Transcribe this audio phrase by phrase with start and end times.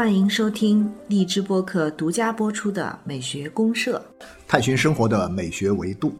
[0.00, 4.02] 欢迎收听荔枝播客独家播出的《美学公社》，
[4.48, 6.14] 探寻生活的美学维度。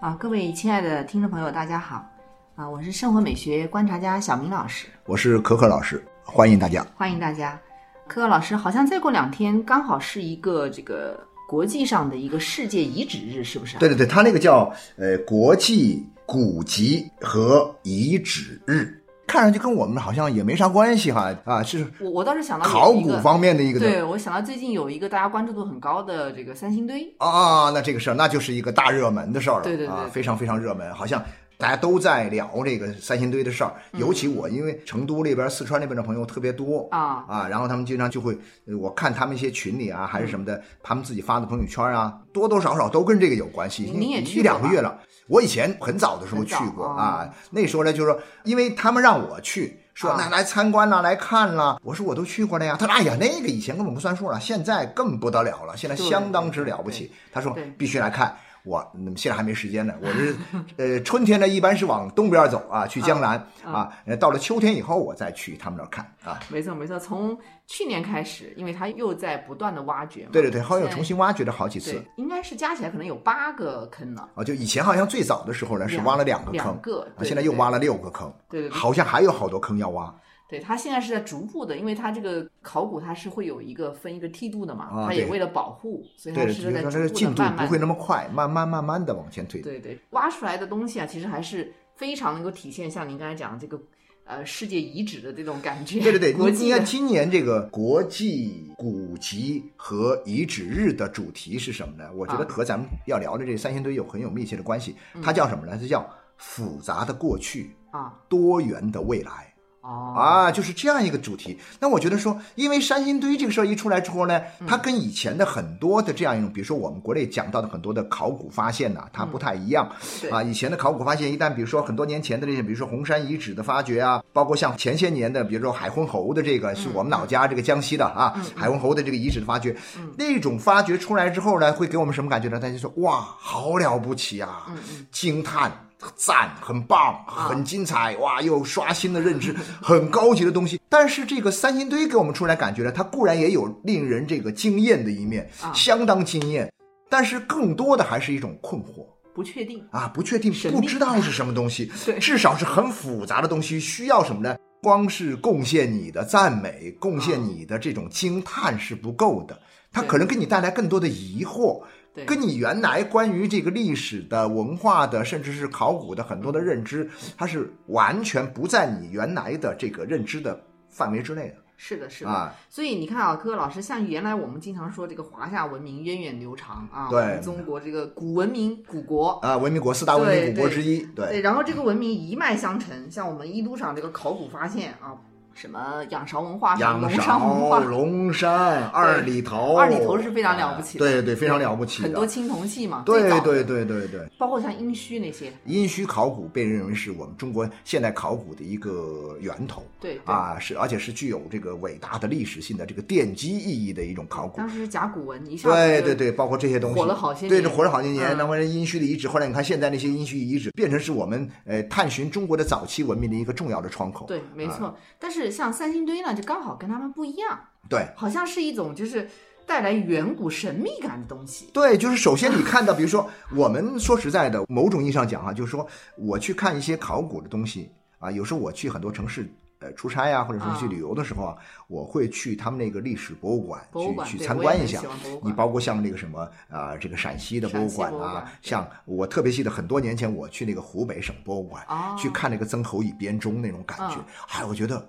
[0.00, 2.08] 啊，各位亲爱的听众朋友，大家好！
[2.54, 7.60] 啊，我是生活美学观察家小明老师，我是可可老师，欢迎大家，欢迎大家。
[8.06, 11.18] 可可老师，好像再过两天刚好是一个这个
[11.48, 13.76] 国际上的一个世界遗址日，是不是？
[13.78, 18.94] 对对对，他那个叫呃国际古籍和遗址日。
[19.28, 27.14] 看上去跟我们好像也没啥关系哈啊，是我我倒是想到考古方面的一个，对我想到最近有一个大家关注度很高的这个三星堆。
[27.18, 31.22] 啊，那这个事儿那就是一个大热门的事儿了，对对对，非常非常热门，好像
[31.58, 38.38] 大家都在聊这个三星堆的事儿，尤其我因为成都那边、四川那边的朋友特别多啊啊，然后他们经常就会，
[38.80, 49.80] 我看他们一些群里啊还是什么的，他们自己发的朋友圈啊，多多少少都跟这个有关系，你也一两个月了，我以前很早的时候去过啊，那时候呢就是说，因为他们让我去。
[49.98, 51.76] 说那来参观啦，来看啦。
[51.82, 52.76] 我说我都去过了呀。
[52.78, 57.10] 他说哎呀，那个以前根本不算数了，现在更不得了了，现在相当之了不起。
[57.32, 58.32] 他说必须来看。
[58.68, 60.36] 我现在还没时间呢，我是
[60.76, 66.38] 呃春天呢一般是往东边走啊，去江南啊，到了秋天以后我再去他们那儿看啊。
[66.50, 70.30] 没错没错，从去年开始，因为他又在不断的挖掘嘛。
[70.32, 72.04] 对对对，好像又重新挖掘了好几次。
[72.16, 74.28] 应该是加起来可能有八个坑呢。
[74.34, 78.30] 啊，就以前好像最早的时候呢是挖了两个坑，两个，现在又挖了六个坑。
[78.50, 80.14] 对对，好像还有好多坑要挖。
[80.48, 89.60] 对它现在是在逐步的，因为它这个考古它是会有一个分一个梯度的嘛，它也为了保护，所以它是在逐步的慢慢不会那么快，慢慢慢慢的往前推。
[89.60, 93.78] 对对，挖出来的东西啊，其实还是非常能够体现像您刚才讲的这个
[94.24, 96.00] 呃世界遗址的这种感觉。
[96.00, 102.10] 对对对，你看今年这个国际古籍和遗址日的主题是什么呢？
[102.14, 104.96] 我觉得和咱们要聊的这三星堆有很有密切的关系。
[105.22, 105.76] 它叫什么呢？
[105.78, 109.47] 它叫复杂的过去啊，多元的未来。
[109.88, 111.58] 哦啊，就是这样一个主题。
[111.80, 119.88] 那我觉得说，因为三星堆这个事儿一出来之后呢，它跟以前的很多的这样一种，比如说我们国内讲到的很多的考古发现呐，它不太一样。
[120.30, 129.74] 啊，以前的考古发现，一旦比如说很多年前的那些，比如说红山遗址的发掘啊，包括像前些年的，比如说海昏侯的这个，是我们老家这个江西的啊，海昏侯的这个遗址的发掘，
[130.18, 132.60] 那种发掘出来之后呢，会给我们什么感觉呢？
[132.60, 134.66] 大家说哇，好了不起啊，
[135.10, 135.87] 惊叹。
[136.14, 140.80] 赞，很棒，很精彩，哇，又刷新了认知，很高级的东西。
[140.88, 146.72] 但是这个三星堆给我们出来感觉呢，它固然也有令人这个惊艳的一面，相当惊艳，
[147.10, 154.56] 但是更多的还是一种困惑，不确定啊，不确定，不知道是什么东西，对，至少是很复杂的东西，需要什么呢？
[154.80, 159.60] 光是贡献你的赞美，贡献你的这种惊叹是不够的，
[159.92, 161.82] 它可能给你带来更多的疑惑。
[162.26, 171.54] 跟你原来关于这个历史的文化的，甚至是考古的很多的认知，它是完全不在你原来的这个认知的范围之内的。
[171.76, 172.52] 是的，是的啊。
[172.68, 181.40] 所以你看啊，柯老师，像原来我们经常说这个华夏文明源远流长啊，对，中国这个古文明古国啊，文明国四大文明古国之一，对。
[181.40, 185.14] 然后这个文明一脉相承，像我们一路上这个考古发现啊。
[185.60, 204.58] 什么仰韶文化、龙山文化、 龙山 二里头，二里头是非常了不起的，对对，非常了不起，很多青铜器嘛，对对对对对，包括像殷墟那些，殷墟考古被认为是我们中国现代考古的一个源头，对啊，是而且是具有这个伟大的历史性的这个奠基意义的一种考古。
[204.58, 208.36] 当时是甲骨文，一下对对对，包括这些东西，活了好些年，对，活了好些年。
[208.36, 214.26] 那么殷墟的遗址，后来你看现在那些殷墟遗址，变成是我们呃探寻中国的早期文明的一个重要的窗口。
[214.26, 214.96] 对，没错。
[215.18, 216.34] 但是像三星堆呢？
[216.34, 219.28] 就刚好跟他们不一样，对，好像是一种就是
[219.66, 221.70] 带来远古神秘感的东西。
[221.72, 225.86] 对，就是首先你看到，比如说我们说实在的，某种意义上讲哈，就是说
[226.16, 229.50] 我去看一些考古的东西啊，有时候我去很多城市
[229.80, 233.80] 呃出差呀，或者说去旅游的时候啊，我会去他们那个历史博物馆
[234.24, 235.02] 去去参观一下。
[235.42, 241.84] 你包括像那个什么啊，这个陕西的博物馆啊，像我特别记得很多年前我去那个湖北省博物馆
[242.16, 244.16] 去看那个曾侯乙编钟那种感觉，
[244.48, 245.08] 哎，我觉得。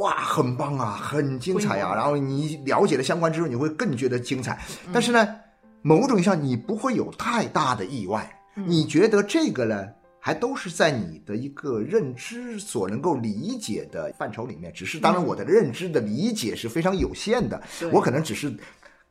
[0.00, 1.94] 哇，很棒啊，很精彩啊！
[1.94, 4.58] 然后你了解了相关知识，你会更觉得精彩。
[4.92, 5.36] 但是呢，
[5.82, 8.38] 某种意义上你不会有太大的意外。
[8.54, 9.86] 你觉得这个呢，
[10.18, 14.72] 还都是在你的一个认知所能够理解的范畴里面。
[14.72, 17.62] 只是当然，我的认知的理解是非常有限的。
[17.92, 18.52] 我可能只是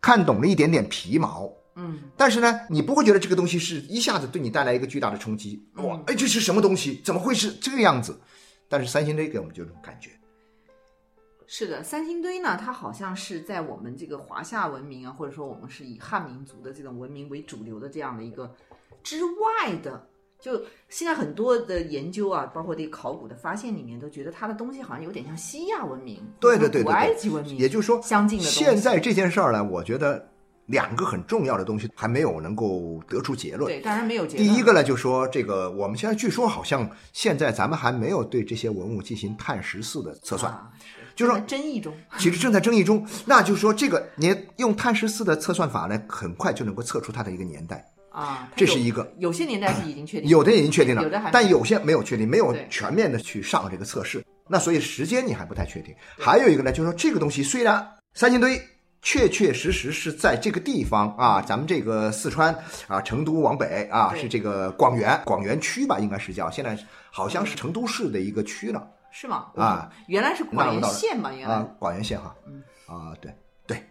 [0.02, 1.52] 看懂了一点点皮毛。
[1.76, 2.00] 嗯。
[2.18, 5.64] 但是呢，你不会觉得这个东西是一下子对你带来一个巨大的冲击。
[5.76, 7.00] 哇，哎，这是什么东西？
[7.06, 8.20] 怎么会是这个样子？
[8.68, 10.12] 但是三星堆给我们就这种感觉。
[11.52, 18.54] 是的，三星堆呢，它好像是在我们这个华夏文明啊，或者说我们是以汉民族的这种文明为主流的这样的一个
[19.02, 20.08] 之外的
[20.40, 28.46] 就现在很多的研究啊，包括这个考古的发现里面，都觉得它的东西好像有点像西亚文明，对对对对古埃及文明，也就是说相近的。
[28.46, 30.30] 现在这件事儿呢，我觉得
[30.68, 33.66] 两个很重要的东西还没有能够得出结论。
[33.66, 34.48] 对，当然没有结论。
[34.48, 40.54] 第一个呢，就说这个我们现在据说好像现在咱们还没有对这些文物进行碳十四的测算。
[40.54, 40.70] 啊
[41.20, 49.06] 就是说争议中，其实正在争议中，那就是说，这个你用碳十四的测算法呢，很快就能够测出它的一个年代，啊，这是一个。
[49.18, 54.24] 有些年代是已经确定，有的已经确定了有的还，但有些没有确定，没有全面的去上这个测试。
[54.48, 55.94] 那所以时间你还不太确定。
[56.18, 58.58] 还有一个呢，就是说这个东西虽然三星堆
[59.02, 62.56] 确确实实是在这个地方啊，咱们这个四川
[62.88, 66.80] 啊，成都往北啊，是这个广元广元区吧，应该是叫，现在
[67.12, 68.88] 好像是成都市的一个区了。
[69.12, 69.48] 是吗？
[69.56, 71.32] 啊，原来是广元县吧？
[71.32, 72.64] 原来啊，广元县哈，嗯。
[72.88, 73.32] 啊，对
[73.68, 73.84] 对，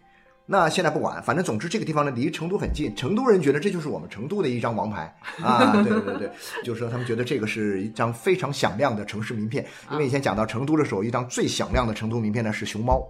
[0.45, 5.17] 那现在不管，反正总之这个地方呢离成都很近，成都人觉得这就是我们成都的一张王牌。
[5.41, 6.33] 啊，对对对对，
[6.65, 13.09] 就是说他们觉得这个是一张非常响亮的城市名片，因为以前讲到成都的时候，一张最响亮的成都名片呢是熊猫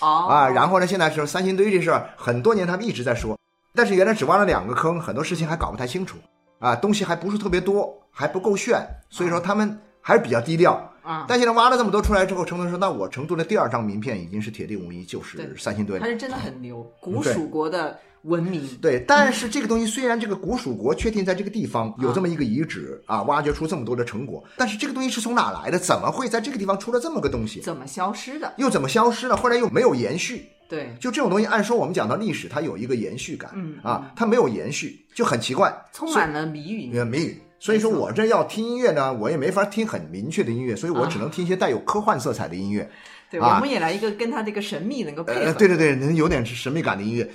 [0.00, 0.26] 哦。
[0.26, 3.38] 啊，然后呢现在是三星堆这事儿，很多年他们一直在说，
[3.74, 6.16] 但是原来只挖了两个坑，很多事情还搞不太清楚。
[6.60, 8.80] 啊，东西还不是特别多，还不够炫，
[9.10, 10.90] 所以说他们还是比较低调。
[11.06, 16.04] 啊，但现在挖了这么多出来之后，成都人说，那我成都的第二张名片已经是铁定无疑，就是三星堆了。
[16.04, 25.78] 它是真的很牛，古蜀国的文明，对，但是这个东西虽然这个古蜀国确定在这个地方有这么一个遗址啊，挖掘出这么多的成果，但是这个东西是从哪来的？
[25.78, 27.60] 怎么会在这个地方出了这么个东西？
[27.60, 28.52] 怎么消失的？
[28.56, 29.36] 又怎么消失了？
[29.36, 30.48] 后来又没有延续。
[30.68, 35.72] 对，就这种东西，按说我们讲到历史，它有一个延续感，嗯啊，它没有延续，就很奇怪。
[35.92, 36.98] 充满了谜语。
[36.98, 37.40] 呃，谜语。
[37.66, 42.88] 所以说我这要听音乐呢，我也没法听很明确的音乐，所以我只能听一些带有科幻色彩的音乐。
[43.28, 45.58] 对，啊我们也来一个跟它这个神秘能够配呃，合。
[45.58, 47.28] 对对对，能有点神秘感的音乐。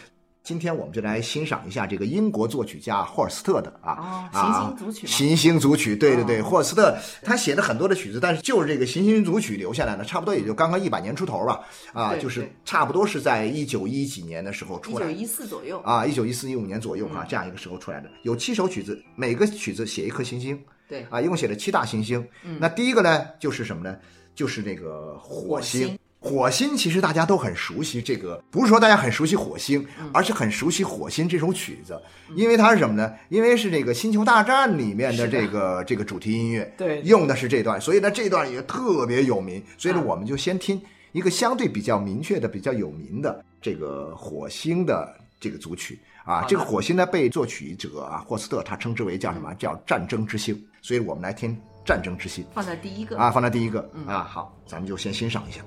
[0.43, 11.61] 今天我们就来欣赏一下这个英国作曲家霍尔斯特的啊，行星组曲行星组曲，对对对，哦霍尔斯特他写的很多的曲子，但是就是这个行星组曲留下来的，差不多也就刚刚一百年出头吧，
[11.93, 15.13] 啊，就是差不多是在一九一几年的时候出来的。
[15.13, 15.79] 九一四左右。
[15.81, 22.27] 啊，一九一四一五年左右嗯哈、这样一个时候出来的，有七首曲子，每个曲子写一颗行星，对，啊，一共写了七大行星。
[22.43, 23.95] 嗯那第一个呢，就是什么呢？
[24.33, 25.95] 就是那个火星。
[26.23, 32.00] 火星其实大家都很熟悉，这个不是说大家很熟悉火星，嗯而是很熟悉火星这首曲子，
[32.35, 33.12] 因为它是什么呢？
[33.29, 39.62] 因为是这个《星球大战》里面的这个这个主题音乐，对用的是这段，所以呢这段也特别有名。
[39.79, 40.79] 所以呢，啊我们就先听
[41.12, 49.51] 一个相对比较明确的、比较有名的这个火星的这个组曲啊这个火星呢被作曲者啊霍斯特他称之为叫什么？
[49.56, 50.56] 叫战争之星。
[50.83, 54.24] 所以我们来听战争之星放在第一个啊，放在第一个嗯啊。
[54.29, 55.62] 好，咱们就先欣赏一下。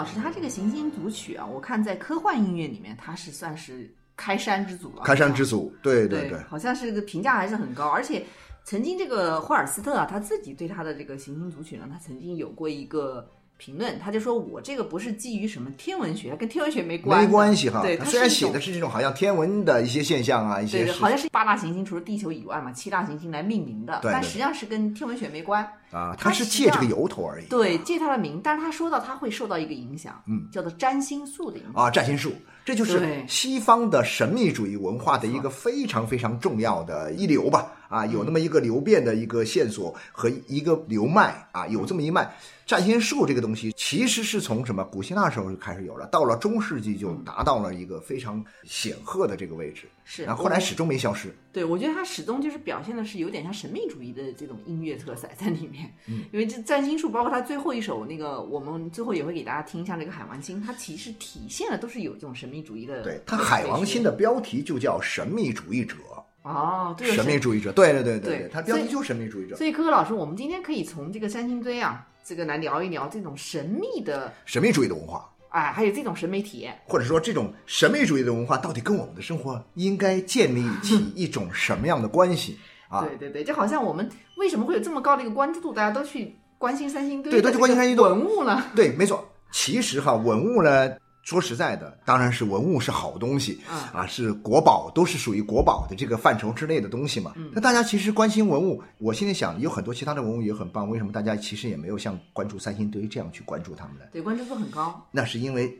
[0.00, 5.02] 老师，他这个行星组曲啊，我看在科幻音乐里面，他是算是开山之祖了。
[5.04, 6.38] 开山之祖，对对对。
[6.48, 8.24] 好像是个评价还是很高，而且
[8.64, 17.82] 曾经这个霍尔斯特啊，他自己对他的这个行星组曲呢，他曾经有过一个评论，他就说我这个不是基于什么天文学，跟天文学没关，没关系哈。
[17.82, 25.70] 对，他虽然写的是这种好像天文的一些现象啊，一些好像是八大行星除了地球以外嘛，七大行星来命名的，对对但实际上是跟天文学没关。
[25.90, 27.46] 啊，它它是借这个由头而已。
[27.46, 31.74] 对，借他的名，但是他说到他会受到一个影响，嗯，叫做占星术的影响。
[31.74, 32.32] 啊，占星术，
[32.64, 37.72] 这就是西方的神秘主义文化的一个非常非常重要的一流吧。
[37.88, 42.32] 啊，有那么一个流变的一个线索和一个流脉啊，有这么一脉。
[42.64, 51.32] 占星术这个东西其实是从什么古希腊时候就开始有了，到了中世纪就达到了一个非常显赫的这个位置，是然后后来始终没消失。
[51.52, 55.88] 对，我觉得它始终就是表现的是有点像神秘主义的这种音乐特色在里面。
[56.08, 63.02] 嗯，因为这占星术，包括他最后一首那个，我们最后也会给大家听一下这个海王星，它其实体现的都是有这种神秘主义的。
[63.02, 65.94] 对，它海王星的标题就叫神秘主义者，
[66.42, 69.54] 哦，对，神秘主义者，对对对对对，它标题就是神秘主义者。
[69.54, 76.76] 所以科科老师，我们今天可以从这个三星堆啊，这个来聊一聊这种神秘的，神秘主义的文化，哎，还有这种审美体验。
[76.86, 83.04] 或者说这种审美主义的文化，到底跟我们的生活应该建立起 一种什么样的关系啊？
[83.04, 88.64] 对对对，就好像我们为什么会有这么高的一个关注度，大家都去关心三星堆，对都去关心三星堆文物呢？
[88.74, 89.24] 对，没错。
[89.52, 90.90] 其实哈，文物呢，
[91.22, 97.32] 说实在的，当然是文物是好东西啊啊，是国宝，都是属于国宝的这个范畴之内的东西嘛。
[97.36, 104.04] 嗯那大家其实关心文物，我现在想有很多其他的文物也很棒，为什么大家其实也没有像关注三星堆这样去关注他们呢？
[104.12, 105.06] 对，关注度很高。
[105.12, 105.78] 那是因为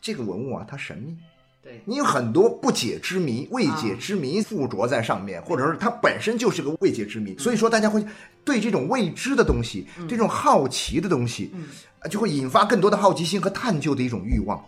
[0.00, 1.16] 这个文物啊，它神秘。
[1.62, 8.02] 对，你有很多不解之谜、未解之谜附着在上面，或者是它本身就是个未解之谜，所以说大家会
[8.44, 11.52] 对这种未知的东西、这种好奇的东西，
[12.10, 14.64] 就会引发更多的好奇心和探究的一种欲望。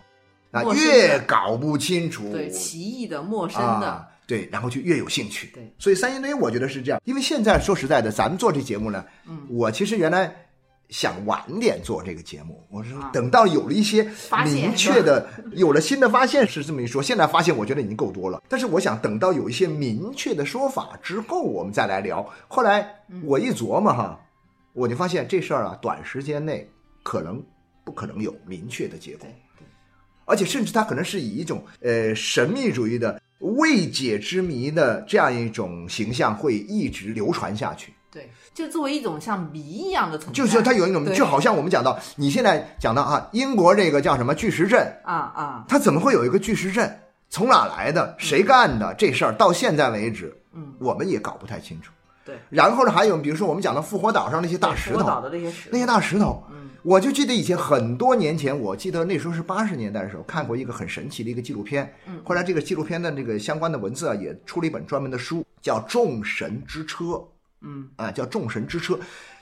[0.51, 5.49] 啊，越搞不清楚，对，奇异的、陌生的，啊，对，然后就越有兴趣。
[5.53, 10.33] 对，所以三星堆我觉得是这样，因为现在说实在的，咱们做这节目呢，嗯，我其实原来
[10.89, 14.03] 想晚点做这个节目，我是啊等到有了一些
[14.43, 22.29] 明确的，有了新的发现是这么一说，现在发现我觉得已经够多了，但是我想等到有一些明确的说法之后，我们再来聊。
[22.49, 24.19] 后来嗯我一琢磨哈，
[24.73, 26.69] 我就发现这事儿啊，短时间内
[27.03, 27.41] 可能
[27.85, 29.33] 不可能有明确的结果对。
[30.25, 37.93] 对而且甚至它可能是以一种呃神秘主义的未解之谜的这样一种形象会一直流传下去。
[38.11, 46.99] 对，就作为一种像谜一样的存在，就是它有一种，就好像我们讲到，你现在讲到啊，英国这个叫什么巨石阵，啊啊，它怎么会有一个巨石阵？
[47.29, 48.13] 从哪来的？
[48.17, 48.93] 谁干的？
[48.95, 51.93] 这事儿到现在为止，嗯，我们也搞不太清楚。
[52.23, 61.93] 对，然后呢，还有比如说我们讲的复活岛上那些大石头，的那些石头，那些大石头，嗯我就记得以前很多年前，我记得那时候是八十年代的时候，看过一个很神奇的一个纪录片。
[62.07, 67.05] 嗯后来这个纪录片的这个相关的文字啊，也出了一本专门的书，叫《众神之车》。
[67.63, 68.95] 嗯，啊，叫《众神之车》，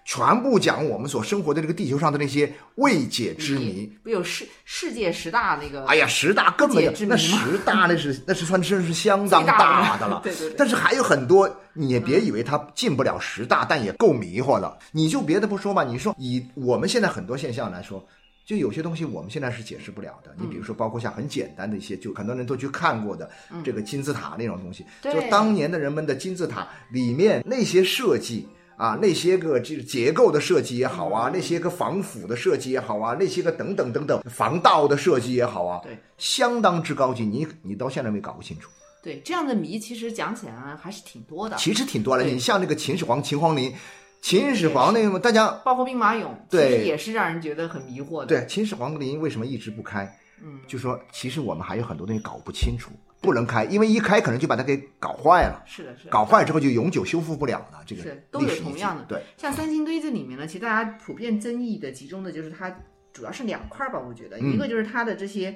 [0.06, 3.92] 全部讲我们所生活的这个地球上的那些未解之谜。
[4.04, 10.22] 不有世世界十大那个，哎呀，十大根本就那未解之谜吗十大那是 那是算真是相当大的的了。
[10.26, 14.78] 对对对但是还有很多，你也别以为它进不了十大，但也够迷惑了。
[14.92, 18.06] 你就别的不说吧，你说以我们现在很多现象来说。
[18.46, 23.30] 就有些东西我们现在是解释不了的，你比如说，包括像很简单的一些，就很多人都去看过的
[23.64, 28.48] 这个金字塔那种东西，就当年的人们的金字塔里面那些设计
[28.80, 38.70] 啊，那些个就是结构的设计也好啊，那些个防腐的设计也好啊，那些个等等等等防盗的设计也好啊，对，相当之高级，你你到现在没搞不清楚。
[39.04, 43.74] 对这样的谜，其实讲起来还是挺多的，其实挺多的，你像那个秦始皇、秦皇陵，
[44.22, 50.18] 秦始皇那个大家包括兵马俑，其对实也是让人觉得很迷惑的。，对秦始皇陵为什么一直不开？
[50.42, 55.62] 嗯，就说其实我们还有很多东西搞不清楚，不能开，因为一开可能就把它给搞坏了。
[55.66, 59.04] 是的，是的，搞坏之后就永久修复不了了，这个是都有同样的。
[59.06, 62.74] 对，像三星堆这里面呢，其实大家普遍争议的集中的就是它
[63.12, 64.54] 主要是两块儿吧，我觉得，嗯。
[64.54, 65.54] 一个就是它的这些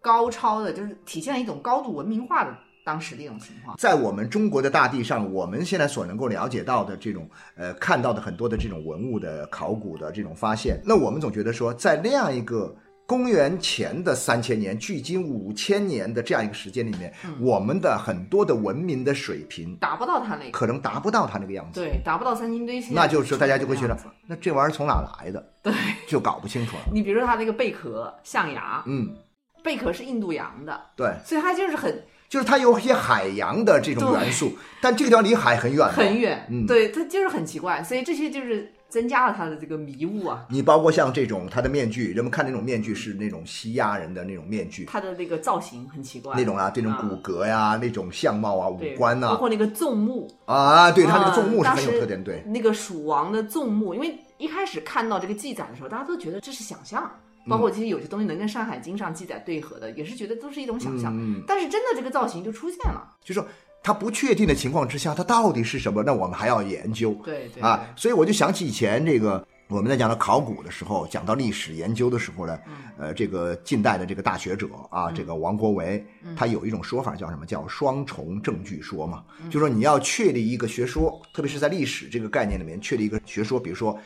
[0.00, 3.76] 高超的，就是体现了一种高度文明化的当时的一种情况。
[3.78, 12.74] 在我们中国的大地上，我们现在所能够了解到的这种呃看到的很多的这种文物的考古的这种发现，那我们总觉得说，在那样一个
[13.08, 17.34] 公元前的三千年，距今五千年的这样一个时间里面，嗯。
[17.40, 21.80] 我们的很多的文明的水平达不到它那个，可能达不到它那个样子。
[21.80, 23.96] 对，达不到三星堆那就是大家就会觉得
[24.26, 25.42] 那这玩意儿从哪来的？
[25.62, 25.72] 对，
[26.06, 26.82] 就搞不清楚了。
[26.92, 29.16] 你比如说它那个贝壳、象牙，嗯，
[29.64, 36.66] 贝壳是印度洋的，对，所以它就是很就是它有一些海洋的这种元素，但这个地方离海很远，很远，嗯。
[36.66, 46.98] 对，它就是很奇怪，所以这些就是增加了他的这个迷雾啊，你包括像这种他的面具，人们看那种面具是那种西亚人的那种面具，他的那个造型很奇怪，那种啊，这种啊。
[47.02, 57.10] 骨骼呀、那种相貌啊、五官呐、包括那个纵目，啊，对，他那个啊纵目是很有特点，对，那个蜀王的纵目，因为一开始看到这个记载的时候，大家都觉得这是想象，
[57.48, 61.12] 包括其实有些东西能跟《山海经》上记载对合的，也是觉得都是一种想象。
[61.16, 61.42] 嗯。
[61.46, 63.46] 但是真的这个造型就出现了，就说
[63.82, 66.02] 它不确定的情况之下，它到底是什么？
[66.02, 67.12] 那我们还要研究。
[67.24, 72.58] 对对啊，所以我就想起以前这个我们在讲到考古的时候，讲到历史研究的时候呢，
[72.98, 76.04] 呃，这个近代的这个大学者啊，这个王国维，
[76.36, 77.46] 他有一种说法叫什么？
[77.46, 83.98] 叫双重证据说嘛，就说你要确立一个学说，特别是在历史这个概念里面确立一个学说，比如说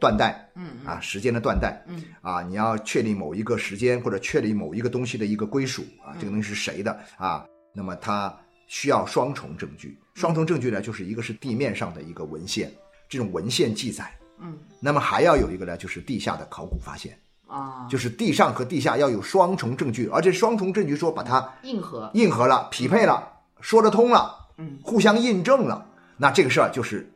[0.00, 7.44] 断代，嗯啊，时间的断代，嗯啊，你要确立某一个时间或者确立某一个东西的一个归属啊，这个东西是谁的啊？
[7.74, 8.34] 那么它
[8.72, 12.72] 需要双重证据，双重证据呢，就是一个是地面上的一个文献，
[13.06, 14.10] 这种文献记载，
[14.40, 14.56] 嗯。
[14.80, 17.14] 那么还要有一个呢，就是地下的考古发现，
[17.46, 24.78] 啊，就是地上和地下要有双重证据，而且双重证据说把它硬核，硬核了、匹配了、说得通了，嗯。
[24.82, 25.86] 互相印证了，
[26.16, 27.06] 那这个事儿就是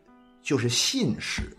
[0.42, 1.56] 就是信史，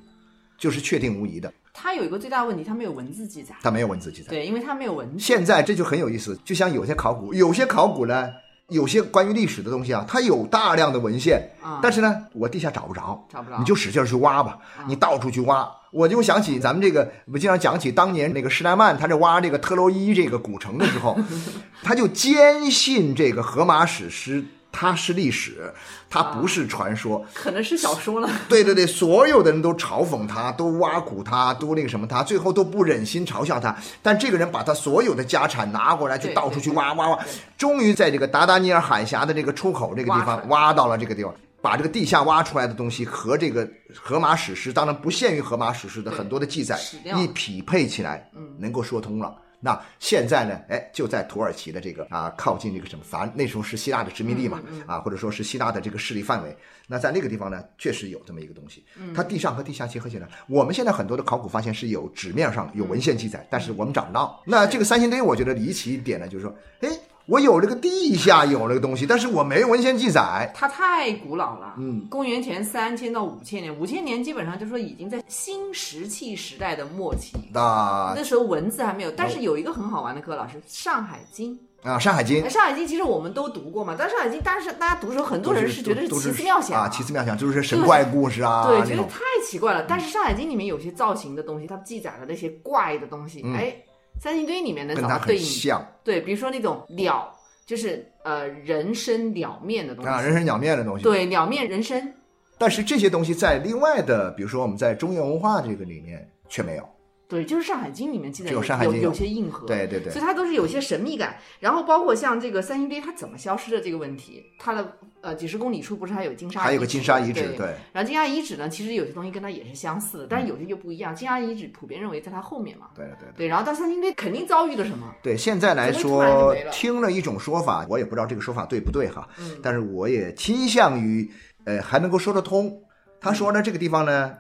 [0.60, 3.56] 就是确定无疑的，它有一个最大的问题，它没有文字记载。
[3.64, 4.30] 它没有文字记载。
[4.30, 5.20] 对，因为它没有文字。
[5.20, 8.32] 现在这就很有意思，就像有些考古，有些考古呢，
[8.70, 11.80] 有些关于历史的东西啊，它有大量的文献，啊。
[11.82, 13.58] 但是呢，我地下找不着，找不着。
[13.58, 14.58] 你就使劲去挖吧，
[14.88, 15.70] 你到处去挖。
[15.90, 21.18] 我就想起咱们这个，我经常讲起当年那个施耐曼他在挖这个特洛伊这个古城的时候，
[21.82, 25.74] 他就坚信这个荷马史诗它是历史，
[26.10, 27.26] 它不是传说。
[27.34, 28.30] 可能是小说了。
[28.50, 33.76] 对对对，所有的人都嘲讽他，都挖苦他，都那个什么他，最后都不忍心嘲笑他。
[34.02, 37.20] 但这个人把他所有的家产拿过来，就到处去挖挖挖，
[37.58, 41.34] 终于在这个达达尼尔海峡的这个出口这个地方挖到了这个地方。
[41.60, 46.80] 把这个地下挖出来的东西和这个荷马史诗，当然不限于荷马史诗的很多的记载
[47.18, 49.36] 一匹配起来，嗯能够说通了。
[49.60, 50.60] 那现在呢？
[50.70, 56.56] 哎，就在土耳其的这个啊，靠近这个什么咱那时候是希腊的殖民地嘛，嗯啊，或者说是希腊的这个势力范围。
[56.88, 60.28] 那在那个地方呢，确实有这么一个东西，嗯它地上和地下结合起来。
[60.48, 64.42] 我们现在很多的考古发现是有纸面上有文献记载，但是我们找不到。
[64.46, 66.90] 那这个三星堆，我觉得离奇一点呢，就是说，哎，
[67.28, 70.50] 我有这个地下有这个东西，但是我没有文献记载。
[70.56, 79.12] 它太古老了，嗯，公元前三千到五千年，五千年基本上就说已经在新石器时代的末期，那那时候文字还没有。
[79.12, 81.54] 但是有一个很好玩的课，老师，《上海经》。
[81.84, 89.86] 啊，《山海经哎，《上海经》其实我们都读过嘛，但《上海经》但是大家读的时候，很》多人是觉得是奇思妙想啊，奇思妙想，就是神怪故事啊，对，觉得太奇怪了。
[89.88, 93.76] 但是《山海经》里面有些造型的东西，它记载了那些怪的东西，嗯哎，
[94.20, 95.42] 三星堆里面的跟它对应。
[95.42, 97.34] 很像对，比如说那种鸟，
[97.66, 100.10] 就是呃人身鸟面的东西。
[100.10, 101.04] 啊，人参鸟面的东西。
[101.04, 102.14] 对，鸟面人身。
[102.58, 106.90] 但是这些东西在另外的，比如说我们在中原文化这个里面却没有。
[107.28, 109.68] 对，就是《上海经》里面记载只有有些硬核。
[109.68, 111.38] 对对对所以它都是有些神秘感。
[111.60, 117.58] 然后包括像这个三星堆它怎么消失的这个问题，它的呃几十公里处不是还有金沙，还有个金沙遗址，对。
[117.58, 121.14] 对，然后金沙遗址呢，其实有些东西跟它也是相似的，但是有些就不一样。
[121.14, 123.28] 金沙遗址普遍认为在它后面嘛，对对对。
[123.36, 123.48] 对。
[123.48, 125.14] 然后到三星堆肯定遭遇了什么？
[125.22, 131.30] 对，现在来说了，听了一种说法，我也不知道这个说法对不对哈，嗯但是我也倾向于，
[131.66, 132.82] 呃，还能够说得通。
[133.20, 134.34] 他说呢，这个地方呢，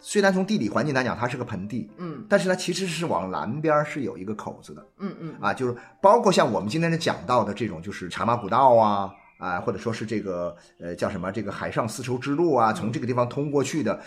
[0.00, 9.10] 虽然从地理环境来讲它是个盆地，嗯但是呢，其实是往南边是有一个口子的嗯嗯啊，就是包括像我们今天讲到的这种，就是茶马古道啊。
[9.36, 14.00] 啊，或者说是这个呃叫什么这个海上丝绸之路啊，从这个地方通过去的，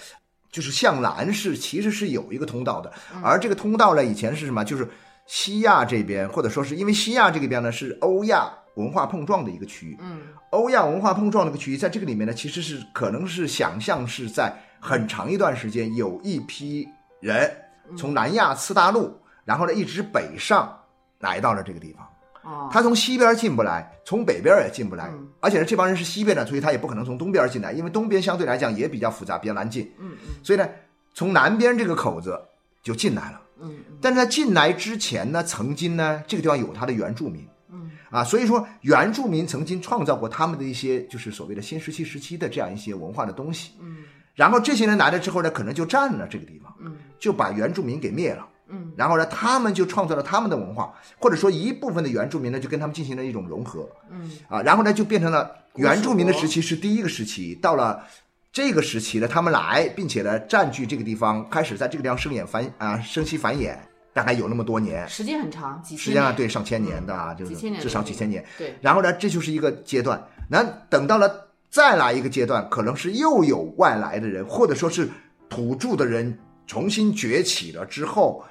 [0.49, 4.63] 就是向南是其实是有一个通道的，而这个通道呢，以前是什么？
[4.63, 4.87] 就是
[5.27, 10.21] 西亚这边，或者说是因为西亚这个边呢是欧亚文化碰撞的一个区域，嗯
[10.51, 16.87] 欧亚文化碰撞的一个区域，在这个里面呢，其实是可能是想象是在很长一段时间，有一批
[17.19, 17.49] 人
[17.97, 20.77] 从南亚次大陆，然后呢一直北上
[21.19, 22.07] 来到了这个地方。
[22.43, 25.27] 哦，他从西边进不来，从北边也进不来，嗯。
[25.41, 30.35] 而且呢，这帮人是西边的，所以他也不可能从东边进来，因为东边相对来讲也比较复杂，比较难进，嗯嗯。
[30.41, 30.65] 所以呢，
[31.13, 32.39] 从南边这个口子
[32.81, 33.41] 就进来了。
[33.59, 33.97] 嗯嗯。
[34.01, 37.45] 但是在进来之前呢，曾经呢，这个地方有他的原住民。
[37.69, 37.91] 嗯。
[38.09, 44.03] 啊，所以说原住民曾经创造过他们的一些就是所谓的新石器时期的这样一些文化的东西，嗯
[44.37, 46.95] 然后这些人来了之后呢，可能就占了这个地方，嗯。
[47.19, 48.47] 就把原住民给灭了。
[48.69, 48.93] 嗯。
[48.95, 53.89] 然后呢，他们就创造了他们的文化，或者说一部分的原住民呢，就跟他们进行了一种融合。
[54.11, 54.31] 嗯。
[54.47, 58.03] 啊，然后呢，就变成了原住民的时期是第一个时期，到了
[58.51, 63.75] 这个时期呢，他们来，并且呢，占据这个地方，开始在这个地方生衍繁啊，生息繁衍，
[64.13, 66.35] 大概有那么多年，时间很长，几实际上千年。
[66.35, 68.45] 对上千年的啊，就是至少几千年。
[68.57, 70.23] 对，然后呢，这就是一个阶段。
[70.49, 75.09] 那等到了再来一个阶段，可能是又有外来的人，或者说是
[75.49, 78.43] 土著的人重新崛起了之后，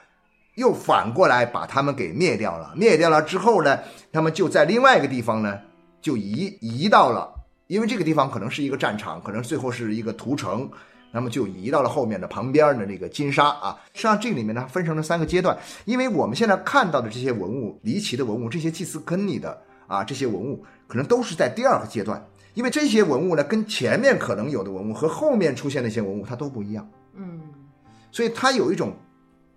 [0.54, 2.72] 又反过来把他们给灭掉了。
[2.76, 3.78] 灭掉了之后呢，
[4.12, 5.58] 他们就在另外一个地方呢，
[6.00, 7.32] 就移移到了，
[7.66, 10.70] 因为这个地方可能是一个战场，可能最后是一个屠城。
[11.12, 13.78] 那么就移到了后面的旁边的那个金沙啊。
[13.94, 22.22] 实际上这里面呢分成了三个阶段，因为我们现在看到的这些文物，离奇的文物，这些祭祀坑里的啊这些文物，可能都是在第二个阶段，
[22.56, 27.38] 因为这些文物呢跟前面可能有的文物和后面出现的一些文物它都不一样，嗯，
[28.10, 28.94] 所以它有一种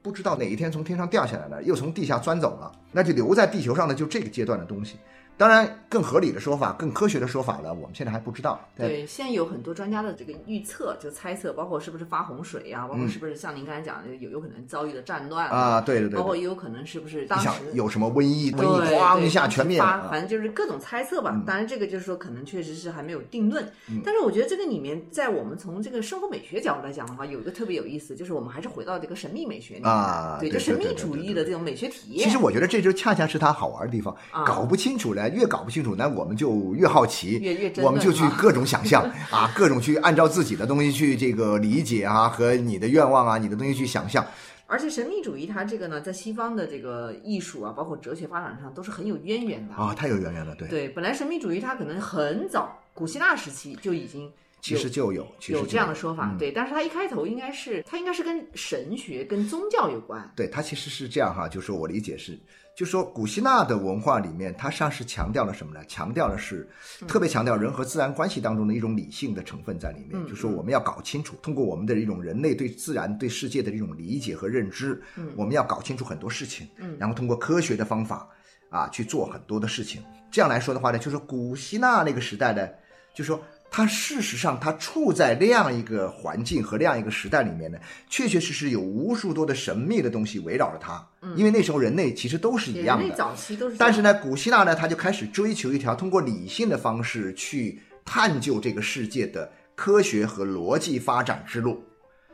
[0.02, 4.98] 不知道哪一天从天上掉下来了，又从地下钻走了，那就留在地球上的就这个阶段的东西。
[5.40, 8.60] 当然，更合理的说法、更科学的说法呢，我们现在还不知道。
[8.76, 21.42] 对，现在有很多专家的这个预测，就猜测，包括是不是发洪水呀，包括是不是像您刚才讲的，有有可能遭遇了战乱啊，对对对，包括也有可能是不是当时有什么瘟疫，瘟疫哐一下全灭了，反正就是各种猜测吧。
[21.48, 23.66] 当然，这个就是说可能确实是还没有定论。
[24.04, 32.26] 但是我觉得这个里面，在我们从这个生活美学角度来讲的话，有一个特别有意思，就是我们还是回到这个神秘美学啊，对，就神秘主义的这种美学体验。
[32.26, 34.14] 其实我觉得这就恰恰是它好玩的地方，
[34.46, 36.08] 搞不清楚呢，越搞不清楚那。
[36.10, 37.40] 我们就越好奇，
[37.82, 44.26] 我们就去 各种想象啊，各种去按照自己的东西去这个理解啊，和你的愿望啊，你的东西去想象。
[44.66, 50.54] 而且神秘主义它这个呢，在西方的这个艺术啊，包括哲学发展上都是很有渊源的啊，太有渊源了。
[50.56, 56.52] 对对，本来神秘主义它可能很早，古希腊时期就已经其实就有有这样的说法，对。
[56.52, 60.30] 但是它一开头应该是它应该是跟神学、跟宗教有关。
[60.36, 62.38] 对，它其实是这样哈，就是我理解是。
[62.80, 65.84] 就说古希腊的文化里面，它实际上是强调了什么呢？
[65.86, 66.66] 强调的是
[67.10, 70.26] 特别强调人和自然关系当中的一种理性的成分在里面。
[70.26, 75.04] 就说我们要搞清楚，通过我们的一种人类对自然、对世界的这种理解和认知，
[75.36, 78.26] 我们要搞清楚很多事情，然后通过科学的方法
[78.70, 80.02] 啊去做很多的事情。
[80.32, 82.66] 这样来说的话呢，就是古希腊那个时代呢，
[83.14, 83.44] 就说。
[83.72, 87.78] 它事实上，它处在那样一个环境和那样一个时代里面呢，
[88.10, 91.08] 确确实实有无数多的神秘的东西围绕着它。
[91.22, 93.76] 嗯，因为那时候人类其实都是一样的，早期都是。
[93.78, 101.84] 但是呢，古希腊呢，他就开始追求一条通过理性的方式去探究这个世界的科学和逻辑发展之路。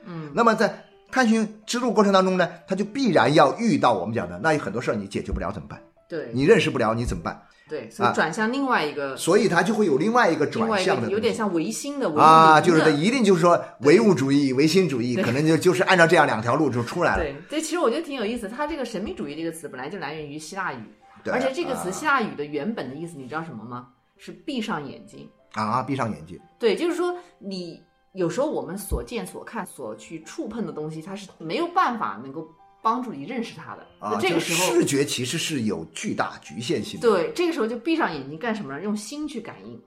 [0.06, 5.82] 嗯，那么在探寻之路过程当中呢，他就必然要遇到我们讲的，那有很多事儿你解决不了怎么办？
[6.08, 7.41] 对，你认识不了你怎么办？
[7.67, 17.23] 对，所以转向另外一个，所以它就会有另外一个转向的，有点像唯心的啊，就是它一定就是说唯物主义、唯心主义，可能就就是按照这样两条路就出来了。
[17.23, 18.47] 对，这其实我觉得挺有意思。
[18.47, 20.84] 它这个神秘主义这个词本来就来源于希腊语，
[21.32, 23.88] 而且这个词希腊语的原本的意思你知道什么吗？
[24.17, 26.39] 是闭上眼睛啊，闭上眼睛。
[26.60, 27.82] 对，就是说你
[28.13, 32.47] 有时候我们所见所看所去触碰的东西，它是没有办法能够。
[32.86, 37.10] 帮助你认识他的啊，这个时候视觉其实是有巨大局限性的。
[37.10, 38.84] 对，这个时候就闭上眼睛干什么呢？
[38.84, 39.82] 用心去感应，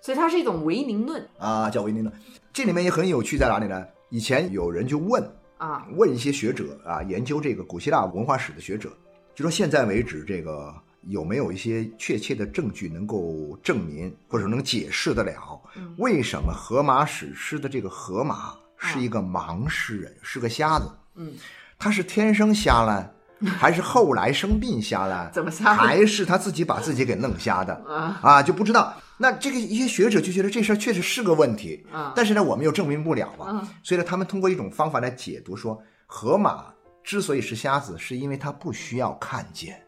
[0.00, 2.10] 所以它是一种唯灵论啊，叫唯灵论。
[2.50, 3.86] 这里面也很有趣在哪里呢？
[4.08, 5.22] 以前有人就问
[5.58, 8.88] 啊，问一些学者啊，研究这个古希腊文化史的学者，
[9.34, 10.74] 就说现在为止，这个
[11.08, 15.60] 有没有一些确切的证据能够证明或者能解释得了，
[15.98, 20.90] 为什么荷马史诗的这个荷马是一个盲诗人，是个瞎子？
[21.16, 21.34] 嗯。
[21.82, 23.10] 他是天生瞎了，
[23.58, 25.28] 还是后来生病瞎了？
[25.34, 25.74] 怎么瞎？
[25.74, 27.74] 还是他自己把自己给弄瞎的？
[27.88, 28.94] 啊啊，就不知道。
[29.18, 33.68] 那这个一些学者就觉得这事儿确实是个问题啊，但是呢，我们又证明不了啊。
[33.82, 36.66] 所以呢，他们通过一种方法来解读说，河马
[37.02, 39.82] 之所以是瞎子，是因为他不需要看见，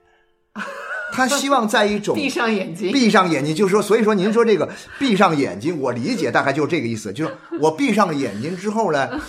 [1.14, 9.08] 他希望在一种闭上眼睛，闭上眼睛，就是说，所以说您说这个闭上眼睛，我理解大概就是这个意思，就是我闭上眼睛之后呢。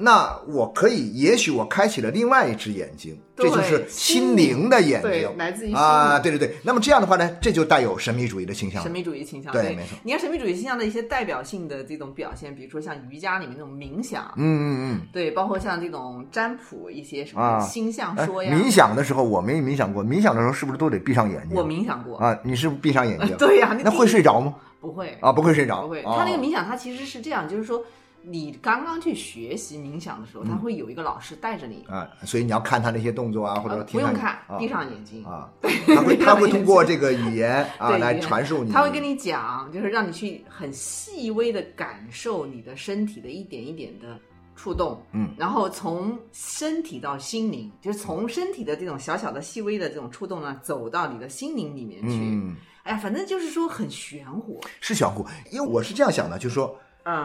[0.00, 6.56] 那我可以，也许我开启了另外一只眼睛，这就是心灵的眼睛，来自于啊，对对对。
[6.62, 8.82] 那么这样的话呢，这就带有神秘主义的倾向。
[8.82, 9.98] 神秘主义倾向，对，没错。
[10.02, 18.54] 你看神秘主义倾向的一些代表性的这种表现，比如说像瑜伽里面那种冥想，嗯嗯嗯，对，包括像这种占卜一些什么星象说呀。
[18.54, 21.56] 冥想的时候我没冥想过，冥想的时候是不是都得闭上眼睛？
[21.56, 23.36] 我冥想过啊，你是不是闭上眼睛？
[23.38, 24.54] 对呀，那会睡着吗？
[24.80, 26.02] 不会啊，不会睡着，不会。
[26.02, 27.82] 他那个冥想，他其实是这样，就是说。
[28.22, 35.24] 你刚刚去学习冥想的时候，他会有一个老师带着你啊，所以你要看他那些动作啊，或者不用看，闭上眼睛。
[35.24, 35.50] 啊，
[35.86, 44.18] 他会他会通过这个语言啊来传授你，他会跟你讲，就是让你去很细微的感受你的身体的一点一点的
[44.54, 56.78] 触动，嗯，然后从身体到心灵，就是从身体的这种小小的细微的这种触动呢，走到你的心灵里面去，嗯，哎呀，反正就是说很玄乎，是玄乎，因为我是这样想的，就是说。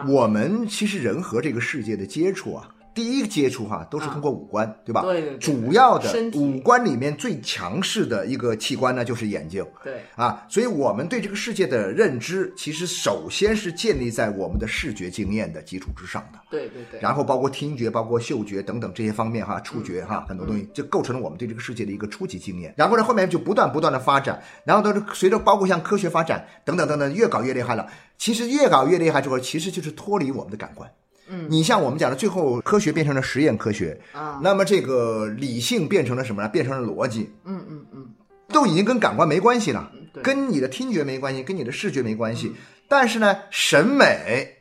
[0.08, 2.75] 我们其实人和这个世界的接触啊。
[2.96, 5.02] 第一个接触哈，都是通过五官，对吧？
[5.02, 5.36] 对对。
[5.36, 9.62] 主要的五官里面最强势的一个器官呢，就是眼睛。
[9.84, 10.00] 对。
[10.14, 16.40] 啊，所以我们对这个世界的认知，其实首先是建立在我们的视觉经验的基础之上的。
[16.50, 16.98] 对对对。
[16.98, 22.72] 然后包括听觉、包括嗅觉等等这些方面哈，触觉哈，很多东西就构成了我们对这个世界的一个初级经验。
[22.78, 27.86] 然后呢，后面就不断不断的发展，然后都是随着包括像科学发展等等等等，越搞越厉害了。
[28.16, 30.90] 其实越搞越厉害之后，其实就是脱离我们的感官。
[31.28, 36.48] 嗯，你像我们讲的，最后科学变成了实验科学，啊，那么这个理性变成了什么呢？
[36.48, 38.06] 变成了逻辑，嗯嗯嗯，
[38.48, 39.90] 都已经跟感官没关系了，
[40.22, 42.54] 跟你的听觉没关系，跟你的视觉没关系。
[42.88, 44.56] 但是呢，审美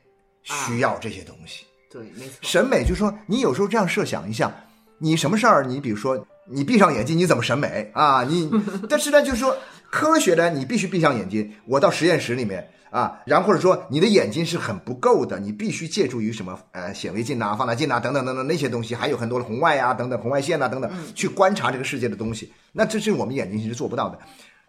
[0.47, 1.65] 啊需要这些东西。
[1.91, 4.51] 对，没错，审美就是说，你有时候这样设想一下，
[4.97, 8.23] 你什么事儿，你比如说你闭上眼睛，你怎么审美啊？
[8.23, 8.49] 你，
[8.89, 9.56] 但是呢，就是说
[9.91, 11.54] 科学呢，你必须闭上眼睛。
[11.67, 22.53] 我到实验室里面啊，然后或者说你的眼睛是很不够的，你必须借助于什么呃显微镜呐、放大镜呐等等等等那些东西，还有很多的红外呀、等等红外线呐、等等，去观察这个世界的东西。
[22.71, 24.17] 那这是我们眼睛是做不到的。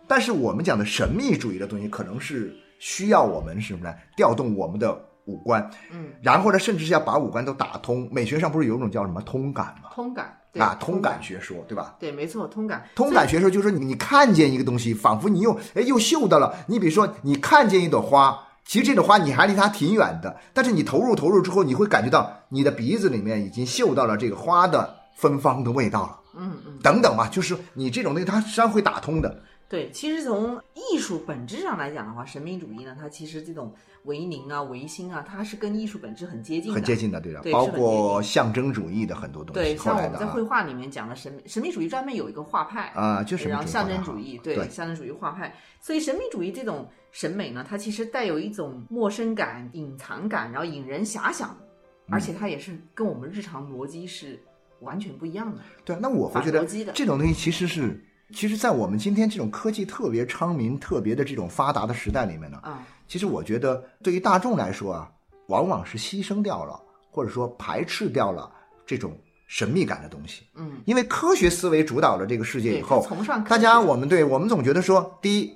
[0.08, 3.94] 但是我们讲的神秘主义的东西，可能是需要我们什么呢？
[4.16, 8.08] 调动我们的五官，嗯，然后呢，甚至是要把五官都打通。
[8.12, 9.90] 美学上不是有一种叫什么通感吗？
[9.94, 11.96] 通感，对啊，通感，学说，对吧？
[11.98, 16.54] 对，没错，通感，通感学说就是说你，你看见一个东西，仿佛你又哎又嗅到了。
[16.66, 29.42] 你比如说，你看见一朵花，其实这朵花你还离它挺远的，但是你投入投入之后，你会感觉到你的鼻子里面已经嗅到了这个花的芬芳的味道了，嗯嗯，等等吧，就是你这种东西它实际上会打通的。
[29.68, 33.74] 对，其实从艺术本质上来讲的话，神秘主义呢，它其实这种
[34.04, 45.52] 唯宁啊、唯心啊，它是跟艺术本质很接近的，很接近的，对的，包括象征主义的很多东西，对，像我们在绘画里面讲的神秘神秘主义专门有一个画派啊，就是然后象征主义，对象征主义画派。
[45.80, 51.56] 所以神秘主义这种审美呢，它其实带有一种陌生感、隐藏感，然后引人遐想，
[52.08, 54.40] 而且它也是跟我们日常逻辑是
[54.78, 55.60] 完全不一样的。
[55.84, 58.00] 对，那我会觉得这种东西其实是，
[58.34, 65.10] 其实，在我们今天这种科技特别昌明、特别的这种发达的时代里面呢，啊，其实我觉得对于大众来说啊，
[65.46, 68.50] 往往是牺牲掉了，或者说排斥掉了
[68.84, 70.42] 这种神秘感的东西。
[70.56, 75.52] 嗯，因为科学思维主导了这个世界，以后，崇尚大家我们对我们总觉得说，第一，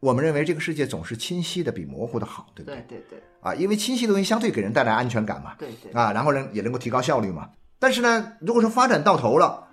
[0.00, 2.82] 我们认为这个世界总是清晰的比模糊的好，对不对？
[2.88, 5.54] 对对对啊，因为清晰的东西相对给人带来安全感嘛。
[5.58, 7.50] 对对，啊，然后呢也能够提高效率嘛。
[7.78, 9.67] 但是呢，如果说发展到头了，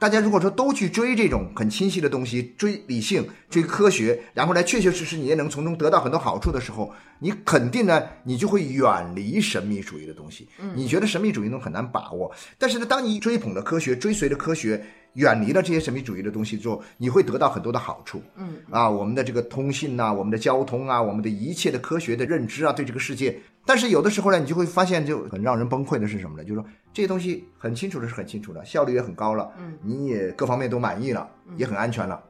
[0.00, 10.48] 大家如果说都去追这种很清晰的东西，追理性、追科学，然后来确确实实你也能从中得到很多好处的时候，你肯定呢你就会远离神秘主义的东西。
[10.58, 14.82] 嗯你觉得神秘主义东西很难把握，但是呢，当你追捧了科学，追随着科学。
[15.14, 18.22] 远离了这些神秘主义的东西之后，你会得到很多的好处。
[18.36, 23.38] 嗯啊，我们的这个通信呐、我们的交通啊，我们的一切的科学的认知啊，对这个世界。
[23.66, 26.44] 但是有的时候呢，你就会发现就很让人崩溃的是什么呢？
[26.44, 32.22] 就是说这些东西很清楚的是很清楚的，效率也很高了，嗯，你也各方面都满意了，也很安全了。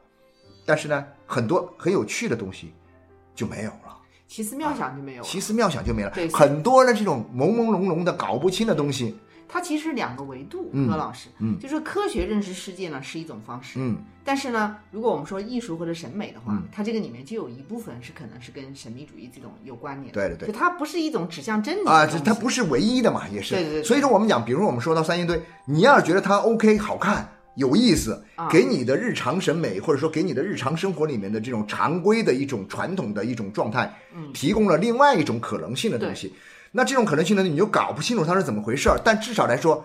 [0.66, 2.72] 但是呢，很多很有趣的东西
[3.34, 5.24] 就没有了，奇思妙想就没有了。
[5.28, 6.28] 奇思妙想就没了对。
[6.28, 9.16] 很多的这种朦朦胧胧的搞不清的东西，
[9.50, 11.58] 它其实两个维度，嗯何老师，嗯。
[11.58, 16.62] 就是说科学认识世界呢是一种方式，嗯，但是呢，如果我们说艺术或者审美的话，嗯。
[16.70, 20.48] 它这个里面就有一部分是可能是跟神秘主义这种有关联的，对对对。
[20.48, 23.54] 就它不是一种指向真理啊，这它不是唯一的嘛，也是。
[23.54, 27.28] 对对对所以说我们讲，比如说我们说到三星堆，你要是觉得它 OK 好看。
[27.56, 34.32] 有意思啊，给你的日常审美，或者说给你的日常生活里面的这种常规的一种传统的一种状态，嗯。
[34.32, 36.32] 提供了另外一种可能性的东西。
[36.72, 39.00] 那这种可能性呢，你就搞不清楚它是怎么回事儿。
[39.04, 39.84] 但至少来说，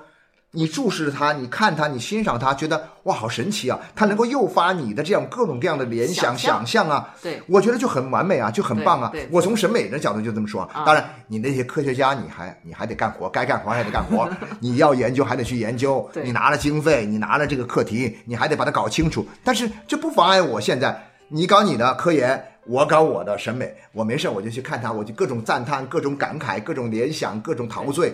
[0.51, 3.77] 你注视它，你看它，你欣赏它，觉得哇，好神奇啊！
[3.93, 9.27] 它能够诱发你的这样各种各样的联想、想象啊，对我觉得就很完美啊，就很棒啊对。
[9.31, 14.29] 我从审美的角度就这么说当然，你那些科学家，你还你还得干活，该干活还得干活，
[14.61, 16.09] 你要研究还得去研究。
[16.23, 19.27] 你拿了经费，你拿了这个课题，你还得把它搞清楚。
[19.43, 28.13] 但是这不妨碍我现在你搞你的科研，我搞我的审美，我没事我就去看他，我就各种赞叹、各种感慨、各种联想、各种陶醉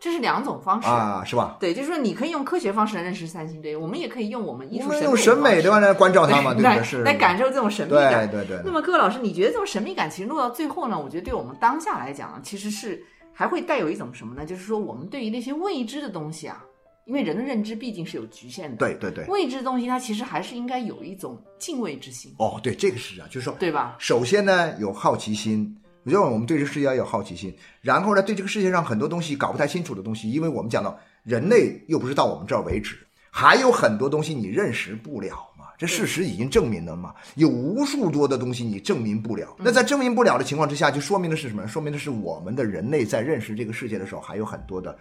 [0.00, 0.86] 这是两种方式。
[0.86, 1.56] 啊，是吧？
[1.58, 5.80] 对，就是说你可以用科学方式来认识三星堆，我们也可以用我们艺我术们用审美的对吧？
[5.80, 6.84] 来关照它嘛， 对不来对？
[6.84, 8.30] 是来感受这种神秘对感。
[8.30, 11.00] 对对那么各位老师，你觉得这种神秘感其实落到最后呢？
[11.00, 14.44] 我觉得对我们当下来讲，其实是还会带有一种什么呢？
[14.44, 16.62] 就是说我们对于那些未知的东西啊，
[17.08, 19.24] 因为人的认知毕竟是有局限的，对对对。
[19.28, 23.96] 未知的东西它其实还是应该有一种敬畏之心，哦，对，这个是啊，就是说对吧？
[23.98, 27.56] 首先呢，有好奇心，我觉得我们对这个世界要有好奇心。
[27.80, 32.98] 然后呢，对这个世界上很多东西搞不太清楚的东西，因为我们讲到人类又不是到我们这儿为止，
[33.30, 35.64] 还有很多东西你认识不了嘛。
[35.78, 39.56] 这事实已经证明了嘛，有无数多的东西你证明不了。
[39.60, 41.66] 那在证明不了的情况之下，就说明的是什么？
[41.66, 44.98] 说明的是我们的人类在认识这个世界的时候，还有很多的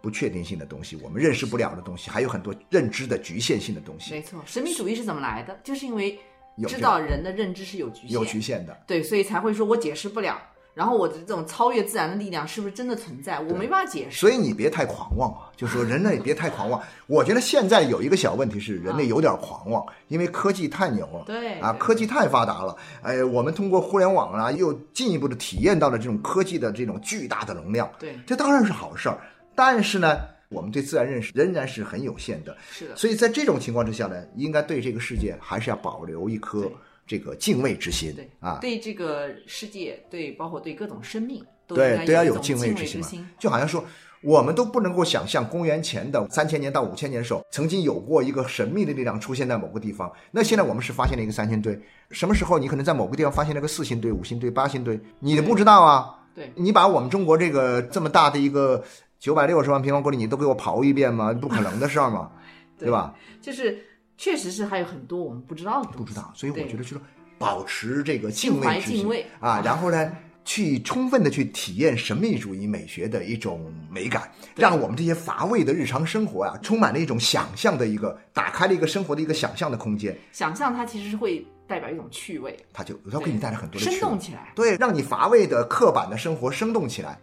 [0.00, 5.58] 不确定性的东西，我们认识不了的东西，还有很多认知的局限性的东西，没错，神秘主义是怎么来的？
[5.62, 6.18] 就是因为
[6.56, 8.76] 有知道人的认知是有局限，有局限的。
[8.86, 10.40] 对，所以才会说我解释不了。
[10.72, 13.40] 然后我的这种超越自然的力量是不是真的存在？
[13.40, 14.20] 我没办法解释。
[14.20, 16.80] 所以你别太狂妄啊，就说人类别太狂妄。
[17.08, 22.74] 我觉得现在有一个小问题是，人类有点狂妄，因为科技太牛了，对啊，科技太发达了。
[23.02, 27.90] 哎，我们通过互联网啊，又进一步的体验到了这种科技的这种巨大的能量。
[27.98, 29.18] 对，这当然是好事儿。
[29.60, 30.18] 但是呢，
[30.48, 32.56] 我们对自然认识仍然是很有限的。
[32.70, 32.96] 是的。
[32.96, 36.72] 所以在这种情况之下呢，应该对这个世界还是要保留一颗。
[37.06, 43.28] 这个敬畏之心，对啊，对这个世界，对包括对各种生命，对都要有敬畏之心嘛。
[43.36, 43.84] 就好像说，
[44.22, 50.08] 我们都不能够想象公元前的三千年到五千年的时候，曾经有过一个神秘的力量出现在某个地方。
[50.30, 51.76] 那现在我们是发现了一个三星堆，
[52.12, 56.16] 什么时候你可能在某个地方发现了个四星堆、五星堆、八星堆，你都不知道啊。
[56.32, 58.84] 对，你把我们中国这个这么大的一个
[59.20, 61.32] 九百六十万平方公里，你都给我刨一遍吗？
[61.32, 62.32] 不可能的事儿嘛，
[62.76, 63.14] 对吧？
[63.40, 63.78] 就是
[64.16, 66.32] 确实是还有很多我们不知道的，不知道。
[66.34, 66.96] 所以我觉得就是。
[67.38, 70.12] 保持这个敬畏之心啊，然后呢，
[70.44, 80.14] 去充分的去体验神秘主义美学的一种美感，让我们这些乏味的日常生活啊，充满了一种想象的一个，打开了一个生活的一个想象的空间。
[80.32, 87.18] 想象它其实是会代表一种趣味，它就它给你带来很多的生动起来，对，让你乏味的刻板的生活生动起来。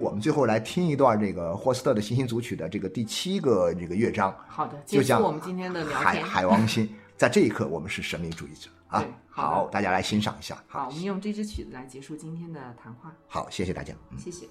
[0.00, 4.34] 我们最后来听一段这个霍斯特的行星组曲的这个第七个这个乐章。
[4.48, 6.02] 好的，结束我们今天的聊天。
[6.02, 8.70] 海 海王星，在这一刻，我们是神秘主义者。
[8.88, 10.60] 啊，好，大家来欣赏一下。
[10.66, 13.14] 好，我们用这支曲子来结束今天的谈话。
[13.28, 14.46] 好，谢谢大家，谢谢。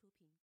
[0.00, 0.28] 出品。